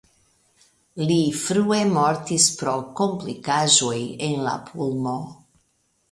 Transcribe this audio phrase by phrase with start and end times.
[1.09, 3.97] Li frue mortis pro komplikaĵoj
[4.29, 5.13] en la pulmo.